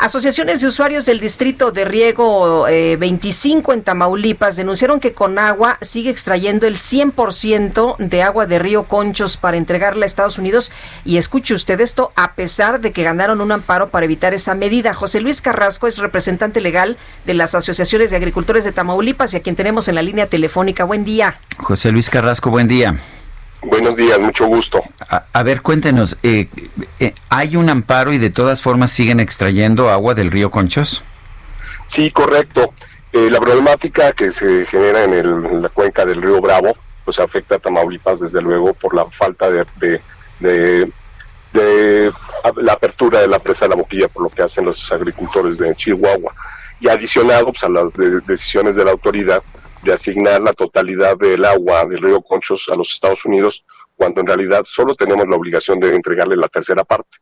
Asociaciones 0.00 0.62
de 0.62 0.66
usuarios 0.66 1.04
del 1.04 1.20
distrito 1.20 1.72
de 1.72 1.84
riego 1.84 2.64
25 2.64 3.74
en 3.74 3.82
Tamaulipas 3.82 4.56
denunciaron 4.56 4.98
que 4.98 5.12
Conagua 5.12 5.76
sigue 5.82 6.08
extrayendo 6.08 6.66
el 6.66 6.76
100% 6.76 7.98
de 7.98 8.22
agua 8.22 8.46
de 8.46 8.58
Río 8.58 8.84
Conchos 8.84 9.36
para 9.36 9.58
entregarla 9.58 10.04
a 10.04 10.06
Estados 10.06 10.38
Unidos. 10.38 10.72
Y 11.04 11.18
escuche 11.18 11.52
usted 11.52 11.78
esto, 11.82 12.12
a 12.16 12.32
pesar 12.32 12.80
de 12.80 12.92
que 12.92 13.02
ganaron 13.02 13.42
un 13.42 13.52
amparo 13.52 13.90
para 13.90 14.06
evitar 14.06 14.32
esa 14.32 14.54
medida. 14.54 14.94
José 14.94 15.20
Luis 15.20 15.42
Carrasco 15.42 15.86
es 15.86 15.98
representante 15.98 16.62
legal 16.62 16.96
de 17.26 17.34
las 17.34 17.54
asociaciones 17.54 18.10
de 18.10 18.16
agricultores 18.16 18.64
de 18.64 18.72
Tamaulipas 18.72 19.34
y 19.34 19.36
a 19.36 19.42
quien 19.42 19.54
tenemos 19.54 19.86
en 19.88 19.96
la 19.96 20.02
línea 20.02 20.28
telefónica. 20.28 20.84
Buen 20.84 21.04
día. 21.04 21.38
José 21.58 21.92
Luis 21.92 22.08
Carrasco, 22.08 22.48
buen 22.48 22.68
día. 22.68 22.96
Buenos 23.62 23.96
días, 23.96 24.18
mucho 24.18 24.46
gusto. 24.46 24.82
A, 25.08 25.24
a 25.32 25.42
ver, 25.42 25.60
cuéntenos, 25.60 26.16
eh, 26.22 26.48
eh, 26.98 27.14
¿hay 27.28 27.56
un 27.56 27.68
amparo 27.68 28.12
y 28.12 28.18
de 28.18 28.30
todas 28.30 28.62
formas 28.62 28.90
siguen 28.90 29.20
extrayendo 29.20 29.90
agua 29.90 30.14
del 30.14 30.30
río 30.30 30.50
Conchos? 30.50 31.04
Sí, 31.88 32.10
correcto. 32.10 32.72
Eh, 33.12 33.28
la 33.30 33.38
problemática 33.40 34.12
que 34.12 34.30
se 34.30 34.64
genera 34.66 35.04
en, 35.04 35.12
el, 35.12 35.26
en, 35.26 35.62
la 35.62 35.68
cuenca 35.68 36.06
del 36.06 36.22
río 36.22 36.40
Bravo, 36.40 36.76
pues 37.04 37.18
afecta 37.18 37.56
a 37.56 37.58
Tamaulipas 37.58 38.20
desde 38.20 38.40
luego 38.40 38.72
por 38.72 38.94
la 38.94 39.04
falta 39.06 39.50
de, 39.50 39.66
de, 39.76 40.00
de, 40.38 40.92
de 41.52 42.12
la 42.56 42.72
apertura 42.72 43.20
de 43.20 43.28
la 43.28 43.40
presa 43.40 43.64
de 43.66 43.70
la 43.70 43.76
boquilla, 43.76 44.08
por 44.08 44.22
lo 44.22 44.30
que 44.30 44.42
hacen 44.42 44.64
los 44.64 44.90
agricultores 44.92 45.58
de 45.58 45.74
Chihuahua. 45.74 46.32
Y 46.78 46.88
adicionado 46.88 47.46
pues, 47.46 47.62
a 47.64 47.68
las 47.68 47.92
decisiones 48.26 48.76
de 48.76 48.84
la 48.84 48.92
autoridad, 48.92 49.42
de 49.82 49.92
asignar 49.92 50.40
la 50.42 50.52
totalidad 50.52 51.16
del 51.16 51.44
agua 51.44 51.84
del 51.84 52.00
río 52.00 52.20
Conchos 52.20 52.68
a 52.68 52.74
los 52.74 52.90
Estados 52.90 53.24
Unidos, 53.24 53.64
cuando 53.96 54.20
en 54.20 54.26
realidad 54.26 54.62
solo 54.64 54.94
tenemos 54.94 55.26
la 55.28 55.36
obligación 55.36 55.80
de 55.80 55.94
entregarle 55.94 56.36
la 56.36 56.48
tercera 56.48 56.84
parte. 56.84 57.18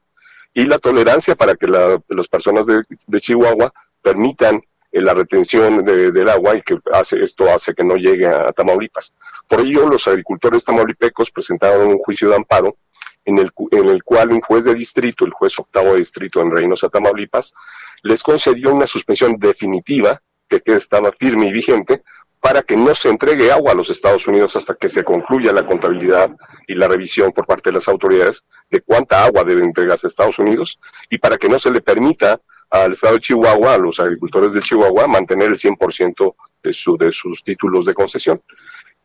Y 0.54 0.64
la 0.64 0.78
tolerancia 0.78 1.36
para 1.36 1.54
que 1.54 1.66
la, 1.66 2.00
las 2.08 2.28
personas 2.28 2.66
de, 2.66 2.82
de, 3.06 3.20
Chihuahua 3.20 3.72
permitan 4.02 4.56
eh, 4.90 5.00
la 5.00 5.14
retención 5.14 5.84
de, 5.84 6.10
del 6.10 6.28
agua 6.28 6.56
y 6.56 6.62
que 6.62 6.78
hace, 6.92 7.22
esto 7.22 7.48
hace 7.50 7.74
que 7.74 7.84
no 7.84 7.96
llegue 7.96 8.26
a 8.26 8.52
Tamaulipas. 8.52 9.14
Por 9.46 9.60
ello, 9.60 9.88
los 9.88 10.08
agricultores 10.08 10.64
tamaulipecos 10.64 11.30
presentaron 11.30 11.88
un 11.88 11.98
juicio 11.98 12.28
de 12.28 12.36
amparo 12.36 12.76
en 13.24 13.38
el, 13.38 13.52
en 13.70 13.88
el 13.88 14.02
cual 14.02 14.32
un 14.32 14.40
juez 14.40 14.64
de 14.64 14.74
distrito, 14.74 15.24
el 15.24 15.32
juez 15.32 15.58
octavo 15.58 15.92
de 15.92 15.98
distrito 15.98 16.40
en 16.40 16.50
Reynosa, 16.50 16.88
Tamaulipas, 16.88 17.54
les 18.02 18.22
concedió 18.22 18.72
una 18.72 18.86
suspensión 18.86 19.36
definitiva 19.38 20.20
que, 20.48 20.60
que 20.60 20.74
estaba 20.74 21.12
firme 21.12 21.48
y 21.48 21.52
vigente 21.52 22.02
para 22.40 22.62
que 22.62 22.76
no 22.76 22.94
se 22.94 23.08
entregue 23.08 23.50
agua 23.50 23.72
a 23.72 23.74
los 23.74 23.90
Estados 23.90 24.26
Unidos 24.26 24.54
hasta 24.56 24.74
que 24.74 24.88
se 24.88 25.04
concluya 25.04 25.52
la 25.52 25.66
contabilidad 25.66 26.30
y 26.66 26.74
la 26.74 26.88
revisión 26.88 27.32
por 27.32 27.46
parte 27.46 27.70
de 27.70 27.74
las 27.74 27.88
autoridades 27.88 28.44
de 28.70 28.80
cuánta 28.80 29.24
agua 29.24 29.44
debe 29.44 29.64
entregarse 29.64 30.06
a 30.06 30.08
Estados 30.08 30.38
Unidos 30.38 30.78
y 31.10 31.18
para 31.18 31.36
que 31.36 31.48
no 31.48 31.58
se 31.58 31.70
le 31.70 31.80
permita 31.80 32.40
al 32.70 32.92
Estado 32.92 33.14
de 33.14 33.20
Chihuahua, 33.20 33.74
a 33.74 33.78
los 33.78 33.98
agricultores 33.98 34.52
de 34.52 34.60
Chihuahua, 34.60 35.06
mantener 35.06 35.48
el 35.48 35.58
100% 35.58 36.34
de, 36.62 36.72
su, 36.72 36.96
de 36.96 37.12
sus 37.12 37.42
títulos 37.42 37.86
de 37.86 37.94
concesión. 37.94 38.42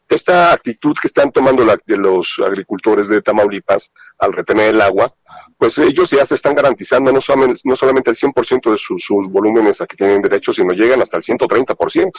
Esta 0.09 0.51
actitud 0.51 0.93
que 1.01 1.07
están 1.07 1.31
tomando 1.31 1.66
los 1.88 2.39
agricultores 2.45 3.07
de 3.07 3.22
Tamaulipas 3.22 3.91
al 4.19 4.33
retener 4.33 4.75
el 4.75 4.81
agua, 4.81 5.13
pues 5.57 5.77
ellos 5.77 6.09
ya 6.09 6.25
se 6.25 6.35
están 6.35 6.55
garantizando 6.55 7.11
no 7.11 7.22
solamente, 7.22 7.61
no 7.63 7.75
solamente 7.75 8.11
el 8.11 8.17
100% 8.17 8.72
de 8.72 8.77
sus 8.77 9.27
volúmenes 9.29 9.79
a 9.79 9.88
que 9.88 9.95
tienen 9.95 10.22
derecho, 10.22 10.51
sino 10.51 10.73
llegan 10.73 11.01
hasta 11.01 11.17
el 11.17 11.23
130% 11.23 12.11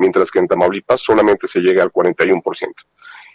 mientras 0.00 0.30
que 0.30 0.40
en 0.40 0.48
Tamaulipas 0.48 1.00
solamente 1.00 1.46
se 1.46 1.60
llega 1.60 1.82
al 1.82 1.92
41%. 1.92 2.42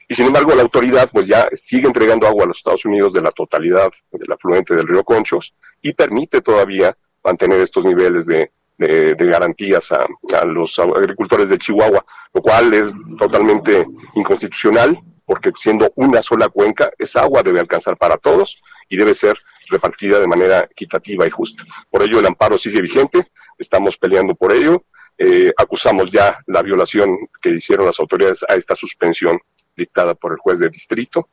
Y 0.07 0.13
sin 0.13 0.27
embargo, 0.27 0.53
la 0.53 0.61
autoridad 0.61 1.09
pues 1.11 1.27
ya 1.27 1.47
sigue 1.53 1.87
entregando 1.87 2.27
agua 2.27 2.43
a 2.43 2.47
los 2.47 2.57
Estados 2.57 2.85
Unidos 2.85 3.13
de 3.13 3.21
la 3.21 3.31
totalidad 3.31 3.89
del 4.11 4.31
afluente 4.31 4.75
del 4.75 4.87
río 4.87 5.03
Conchos 5.03 5.55
y 5.81 5.93
permite 5.93 6.41
todavía 6.41 6.95
mantener 7.23 7.61
estos 7.61 7.85
niveles 7.85 8.27
de, 8.27 8.51
de, 8.77 9.15
garantías 9.17 9.91
a, 9.91 10.05
a, 10.39 10.45
los 10.45 10.77
agricultores 10.77 11.49
de 11.49 11.57
Chihuahua, 11.57 12.05
lo 12.33 12.41
cual 12.41 12.73
es 12.73 12.91
totalmente 13.17 13.87
inconstitucional 14.13 14.99
porque 15.25 15.51
siendo 15.55 15.91
una 15.95 16.21
sola 16.21 16.49
cuenca, 16.49 16.91
esa 16.99 17.21
agua 17.21 17.41
debe 17.41 17.59
alcanzar 17.59 17.97
para 17.97 18.17
todos 18.17 18.61
y 18.89 18.97
debe 18.97 19.15
ser 19.15 19.35
repartida 19.69 20.19
de 20.19 20.27
manera 20.27 20.67
equitativa 20.69 21.25
y 21.25 21.31
justa. 21.31 21.63
Por 21.89 22.03
ello, 22.03 22.19
el 22.19 22.27
amparo 22.27 22.59
sigue 22.59 22.79
vigente, 22.79 23.27
estamos 23.57 23.97
peleando 23.97 24.35
por 24.35 24.51
ello 24.51 24.83
eh, 25.17 25.53
acusamos 25.57 26.11
ya 26.11 26.39
la 26.47 26.61
violación 26.61 27.29
que 27.41 27.51
hicieron 27.51 27.85
las 27.85 27.99
autoridades 27.99 28.43
a 28.47 28.55
esta 28.55 28.75
suspensión 28.75 29.39
dictada 29.75 30.13
por 30.15 30.33
el 30.33 30.37
juez 30.37 30.59
de 30.59 30.69
distrito 30.69 31.29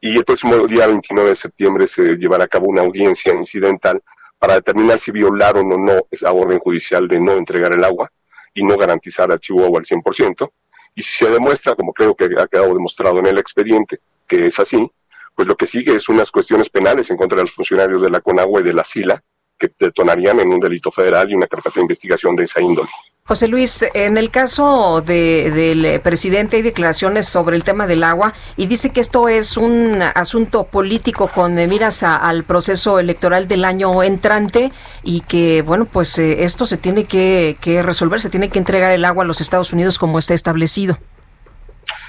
y 0.00 0.16
el 0.16 0.24
próximo 0.24 0.66
día 0.66 0.86
29 0.86 1.30
de 1.30 1.36
septiembre 1.36 1.86
se 1.86 2.16
llevará 2.16 2.44
a 2.44 2.48
cabo 2.48 2.66
una 2.66 2.82
audiencia 2.82 3.32
incidental 3.34 4.02
para 4.38 4.54
determinar 4.54 4.98
si 4.98 5.10
violaron 5.10 5.72
o 5.72 5.78
no 5.78 6.06
esa 6.10 6.30
orden 6.32 6.58
judicial 6.58 7.08
de 7.08 7.18
no 7.18 7.32
entregar 7.32 7.72
el 7.72 7.82
agua 7.82 8.12
y 8.52 8.62
no 8.62 8.76
garantizar 8.76 9.32
al 9.32 9.40
Chihuahua 9.40 9.78
al 9.78 9.86
100%. 9.86 10.50
Y 10.94 11.02
si 11.02 11.24
se 11.24 11.30
demuestra, 11.30 11.74
como 11.74 11.94
creo 11.94 12.14
que 12.14 12.26
ha 12.38 12.46
quedado 12.46 12.74
demostrado 12.74 13.18
en 13.18 13.26
el 13.26 13.38
expediente, 13.38 14.00
que 14.28 14.46
es 14.46 14.60
así, 14.60 14.90
pues 15.34 15.48
lo 15.48 15.56
que 15.56 15.66
sigue 15.66 15.96
es 15.96 16.08
unas 16.08 16.30
cuestiones 16.30 16.68
penales 16.68 17.10
en 17.10 17.16
contra 17.16 17.36
de 17.36 17.44
los 17.44 17.52
funcionarios 17.52 18.02
de 18.02 18.10
la 18.10 18.20
CONAGUA 18.20 18.60
y 18.60 18.64
de 18.64 18.74
la 18.74 18.84
SILA 18.84 19.22
que 19.58 19.72
detonarían 19.78 20.38
en 20.40 20.52
un 20.52 20.60
delito 20.60 20.90
federal 20.90 21.30
y 21.30 21.34
una 21.34 21.46
carpeta 21.46 21.76
de 21.76 21.82
investigación 21.82 22.36
de 22.36 22.44
esa 22.44 22.60
índole. 22.60 22.90
José 23.26 23.48
Luis, 23.48 23.86
en 23.94 24.18
el 24.18 24.30
caso 24.30 25.00
de, 25.00 25.50
del 25.50 25.98
presidente 26.02 26.58
hay 26.58 26.62
declaraciones 26.62 27.26
sobre 27.26 27.56
el 27.56 27.64
tema 27.64 27.86
del 27.86 28.04
agua 28.04 28.34
y 28.58 28.66
dice 28.66 28.90
que 28.90 29.00
esto 29.00 29.30
es 29.30 29.56
un 29.56 30.02
asunto 30.02 30.64
político 30.64 31.28
con 31.28 31.54
miras 31.54 32.02
a, 32.02 32.16
al 32.16 32.44
proceso 32.44 32.98
electoral 32.98 33.48
del 33.48 33.64
año 33.64 34.02
entrante 34.02 34.70
y 35.02 35.22
que, 35.22 35.62
bueno, 35.62 35.86
pues 35.86 36.18
eh, 36.18 36.44
esto 36.44 36.66
se 36.66 36.76
tiene 36.76 37.04
que, 37.04 37.56
que 37.62 37.82
resolver, 37.82 38.20
se 38.20 38.28
tiene 38.28 38.50
que 38.50 38.58
entregar 38.58 38.92
el 38.92 39.06
agua 39.06 39.24
a 39.24 39.26
los 39.26 39.40
Estados 39.40 39.72
Unidos 39.72 39.98
como 39.98 40.18
está 40.18 40.34
establecido. 40.34 40.98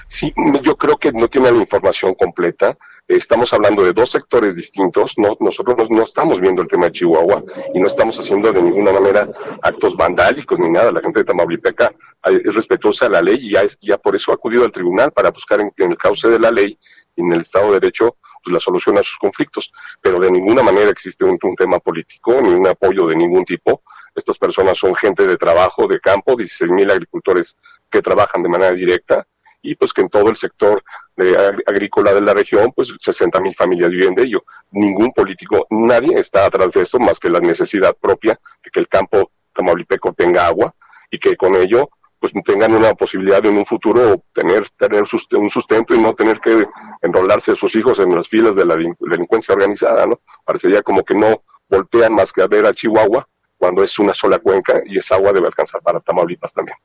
Sí, 0.08 0.34
yo 0.64 0.76
creo 0.76 0.98
que 0.98 1.14
no 1.14 1.30
tiene 1.30 1.50
la 1.50 1.60
información 1.60 2.14
completa 2.16 2.78
estamos 3.08 3.54
hablando 3.54 3.84
de 3.84 3.94
dos 3.94 4.12
sectores 4.12 4.56
distintos, 4.56 5.14
no, 5.18 5.38
nosotros 5.40 5.90
no, 5.90 6.04
estamos 6.04 6.42
viendo 6.42 6.62
el 6.62 6.68
tema 6.68 6.86
de 6.86 6.94
Chihuahua 6.94 7.44
y 7.74 7.80
no 7.80 7.88
estamos 7.88 8.18
haciendo 8.18 8.52
de 8.52 8.62
ninguna 8.62 8.92
manera 8.92 9.30
actos 9.62 9.96
vandálicos 9.96 10.60
ni 10.60 10.70
nada, 10.70 10.92
la 10.92 11.02
gente 11.02 11.20
de 11.20 11.26
Tamaulipeca 11.26 11.94
es 12.26 12.56
respetuosa 12.56 13.06
de 13.06 13.12
la 13.12 13.22
ley 13.22 13.38
y 13.40 13.54
ya, 13.54 13.62
es, 13.62 13.78
ya 13.82 13.98
por 13.98 14.16
eso 14.16 14.32
ha 14.32 14.36
acudido 14.36 14.66
al 14.66 14.72
tribunal 14.72 15.12
para 15.12 15.30
buscar 15.30 15.62
en, 15.62 15.72
el 15.78 15.98
cauce 15.98 16.28
de 16.28 16.40
la 16.40 16.50
ley 16.50 16.78
y 17.16 17.22
en 17.22 17.32
el 17.34 17.42
Estado 17.42 17.68
de 17.68 17.80
Derecho 17.80 18.18
pues, 18.44 18.54
la 18.54 18.60
solución 18.60 18.98
a 18.98 19.04
sus 19.04 19.18
conflictos, 19.18 19.72
pero 20.02 20.20
de 20.20 20.32
ninguna 20.32 20.64
manera 20.64 20.90
existe 20.90 21.24
un, 21.24 21.38
un 21.42 21.56
tema 21.56 21.80
político 21.80 22.40
ni 22.42 22.50
un 22.50 22.68
apoyo 22.68 23.08
de 23.08 23.16
ningún 23.16 23.46
tipo. 23.46 23.84
Estas 24.16 24.38
personas 24.38 24.78
son 24.78 24.96
gente 24.96 25.28
de 25.28 25.36
trabajo, 25.36 25.88
de 25.88 26.00
campo, 26.00 26.36
16 26.36 26.72
mil 26.72 26.90
agricultores 26.90 27.58
que 27.92 28.02
trabajan 28.02 28.42
de 28.42 28.50
manera 28.50 28.72
directa 28.72 29.28
y 29.66 29.76
pues 29.76 29.92
que 29.92 30.02
en 30.02 30.10
todo 30.10 30.30
el 30.30 30.36
sector 30.36 30.84
de, 31.16 31.36
agrícola 31.66 32.14
de 32.14 32.22
la 32.22 32.34
región, 32.34 32.72
pues 32.76 32.94
60 33.00 33.42
mil 33.42 33.54
familias 33.56 33.90
viven 33.90 34.14
de 34.14 34.24
ello. 34.24 34.44
Ningún 34.72 35.12
político, 35.12 35.66
nadie 35.72 36.20
está 36.20 36.46
atrás 36.46 36.74
de 36.74 36.84
esto 36.84 37.00
más 37.00 37.20
que 37.20 37.30
la 37.30 37.40
necesidad 37.40 37.96
propia 38.00 38.40
de 38.64 38.70
que 38.70 38.80
el 38.80 38.88
campo 38.88 39.32
tamaulipeco 39.54 40.14
tenga 40.14 40.46
agua 40.46 40.74
y 41.10 41.18
que 41.18 41.36
con 41.36 41.56
ello 41.56 41.90
pues 42.20 42.32
tengan 42.44 42.74
una 42.74 42.94
posibilidad 42.94 43.42
de 43.42 43.50
en 43.50 43.58
un 43.58 43.66
futuro 43.66 44.24
tener, 44.34 44.68
tener 44.78 45.04
un 45.04 45.50
sustento 45.50 45.94
y 45.94 46.00
no 46.00 46.14
tener 46.14 46.40
que 46.40 46.66
enrolarse 47.02 47.52
a 47.52 47.56
sus 47.56 47.76
hijos 47.76 48.00
en 48.00 48.16
las 48.16 48.28
filas 48.28 48.56
de 48.56 48.66
la 48.66 48.76
delincuencia 48.76 49.54
organizada, 49.54 50.06
¿no? 50.08 50.22
Parecería 50.44 50.82
como 50.82 51.04
que 51.04 51.14
no 51.14 51.44
voltean 51.70 52.14
más 52.14 52.32
que 52.32 52.42
a 52.42 52.48
ver 52.48 52.66
a 52.66 52.74
Chihuahua 52.74 53.28
cuando 53.58 53.84
es 53.84 53.98
una 54.00 54.14
sola 54.14 54.40
cuenca 54.40 54.82
y 54.86 54.98
esa 54.98 55.16
agua 55.16 55.34
debe 55.34 55.48
alcanzar 55.48 55.82
para 55.82 56.00
Tamaulipas 56.00 56.54
también. 56.54 56.78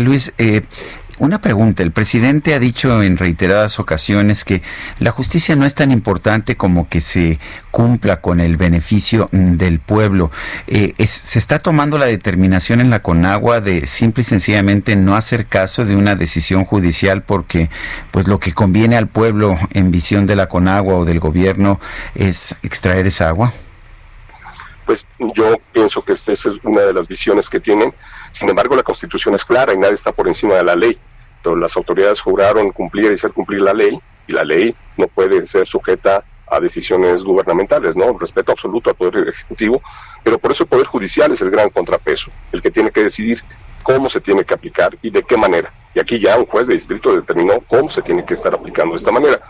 Luis, 0.00 0.32
eh, 0.38 0.62
una 1.18 1.42
pregunta. 1.42 1.82
El 1.82 1.92
presidente 1.92 2.54
ha 2.54 2.58
dicho 2.58 3.02
en 3.02 3.18
reiteradas 3.18 3.78
ocasiones 3.78 4.42
que 4.42 4.62
la 5.00 5.10
justicia 5.10 5.54
no 5.54 5.66
es 5.66 5.74
tan 5.74 5.92
importante 5.92 6.56
como 6.56 6.88
que 6.88 7.02
se 7.02 7.38
cumpla 7.70 8.22
con 8.22 8.40
el 8.40 8.56
beneficio 8.56 9.28
del 9.32 9.80
pueblo. 9.80 10.30
Eh, 10.66 10.94
¿Se 11.06 11.38
está 11.38 11.58
tomando 11.58 11.98
la 11.98 12.06
determinación 12.06 12.80
en 12.80 12.88
la 12.88 13.02
Conagua 13.02 13.60
de 13.60 13.84
simple 13.84 14.22
y 14.22 14.24
sencillamente 14.24 14.96
no 14.96 15.14
hacer 15.14 15.44
caso 15.44 15.84
de 15.84 15.94
una 15.94 16.14
decisión 16.14 16.64
judicial 16.64 17.20
porque 17.20 17.68
pues 18.12 18.26
lo 18.26 18.40
que 18.40 18.54
conviene 18.54 18.96
al 18.96 19.08
pueblo 19.08 19.58
en 19.74 19.90
visión 19.90 20.26
de 20.26 20.36
la 20.36 20.48
Conagua 20.48 20.94
o 20.94 21.04
del 21.04 21.20
gobierno 21.20 21.78
es 22.14 22.56
extraer 22.62 23.06
esa 23.06 23.28
agua? 23.28 23.52
pues 24.86 25.06
yo 25.34 25.56
pienso 25.72 26.02
que 26.02 26.12
esta 26.12 26.32
es 26.32 26.46
una 26.62 26.82
de 26.82 26.92
las 26.92 27.08
visiones 27.08 27.48
que 27.48 27.60
tienen. 27.60 27.92
Sin 28.32 28.48
embargo, 28.48 28.74
la 28.74 28.82
Constitución 28.82 29.34
es 29.34 29.44
clara 29.44 29.72
y 29.72 29.78
nadie 29.78 29.94
está 29.94 30.12
por 30.12 30.26
encima 30.26 30.54
de 30.54 30.64
la 30.64 30.76
ley. 30.76 30.98
Las 31.44 31.76
autoridades 31.76 32.20
juraron 32.20 32.70
cumplir 32.70 33.10
y 33.10 33.14
hacer 33.14 33.32
cumplir 33.32 33.62
la 33.62 33.74
ley 33.74 33.98
y 34.26 34.32
la 34.32 34.44
ley 34.44 34.74
no 34.96 35.06
puede 35.08 35.44
ser 35.46 35.66
sujeta 35.66 36.24
a 36.46 36.60
decisiones 36.60 37.24
gubernamentales, 37.24 37.96
¿no? 37.96 38.16
Respeto 38.18 38.52
absoluto 38.52 38.90
al 38.90 38.96
Poder 38.96 39.28
Ejecutivo, 39.28 39.82
pero 40.22 40.38
por 40.38 40.52
eso 40.52 40.64
el 40.64 40.68
Poder 40.68 40.86
Judicial 40.86 41.32
es 41.32 41.40
el 41.40 41.50
gran 41.50 41.70
contrapeso, 41.70 42.30
el 42.52 42.62
que 42.62 42.70
tiene 42.70 42.90
que 42.90 43.02
decidir 43.02 43.42
cómo 43.82 44.08
se 44.08 44.20
tiene 44.20 44.44
que 44.44 44.54
aplicar 44.54 44.96
y 45.02 45.10
de 45.10 45.22
qué 45.22 45.36
manera. 45.36 45.72
Y 45.94 46.00
aquí 46.00 46.18
ya 46.18 46.38
un 46.38 46.46
juez 46.46 46.68
de 46.68 46.74
distrito 46.74 47.14
determinó 47.14 47.60
cómo 47.66 47.90
se 47.90 48.02
tiene 48.02 48.24
que 48.24 48.34
estar 48.34 48.54
aplicando 48.54 48.92
de 48.92 48.98
esta 48.98 49.12
manera. 49.12 49.40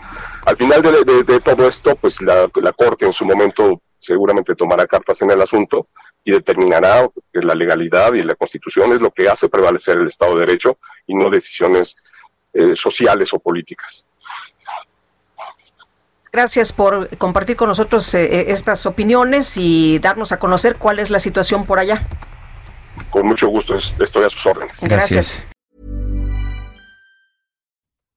Al 0.45 0.57
final 0.57 0.81
de, 0.81 1.39
todo 1.39 1.67
esto, 1.67 1.95
pues 1.95 2.21
la, 2.21 2.49
Corte 2.75 3.05
en 3.05 3.13
su 3.13 3.25
momento 3.25 3.81
seguramente 3.99 4.55
tomará 4.55 4.85
cartas 4.85 5.21
en 5.21 5.31
el 5.31 5.41
asunto 5.41 5.87
y 6.23 6.31
determinará 6.31 7.09
que 7.31 7.41
la 7.41 7.53
legalidad 7.53 8.13
y 8.13 8.23
la 8.23 8.35
Constitución 8.35 8.93
es 8.93 9.01
lo 9.01 9.11
que 9.11 9.27
hace 9.27 9.49
prevalecer 9.49 9.97
el 9.97 10.07
Estado 10.07 10.35
de 10.35 10.45
Derecho 10.45 10.77
y 11.07 11.15
no 11.15 11.29
decisiones 11.29 11.95
eh, 12.53 12.75
sociales 12.75 13.33
o 13.33 13.39
políticas. 13.39 14.05
Gracias 16.31 16.71
por 16.71 17.15
compartir 17.17 17.55
con 17.55 17.69
nosotros 17.69 18.11
eh, 18.15 18.23
eh, 18.23 18.45
estas 18.47 18.85
opiniones 18.87 19.55
y 19.57 19.99
darnos 19.99 20.31
a 20.31 20.39
conocer 20.39 20.77
cuál 20.77 20.99
es 20.99 21.11
la 21.11 21.19
situación 21.19 21.63
por 21.65 21.77
allá. 21.77 22.01
Con 23.11 23.27
mucho 23.27 23.47
gusto, 23.47 23.75
estoy 23.75 24.23
a 24.23 24.29
sus 24.29 24.45
órdenes. 24.45 24.79
Gracias. 24.81 25.39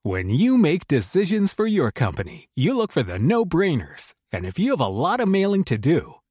When 0.03 0.31
you 0.31 0.57
make 0.57 0.87
decisions 0.87 1.53
for 1.53 1.67
your 1.67 1.91
company, 1.91 2.49
you 2.55 2.77
look 2.77 2.93
for 2.93 3.03
the 3.03 3.19
no-brainers. 3.19 4.15
And 4.33 4.47
if 4.47 4.59
you 4.59 4.71
have 4.71 4.81
a 4.81 4.89
lot 4.89 5.21
of 5.21 5.29
mailing 5.29 5.65
to 5.65 5.77
do, 5.77 6.21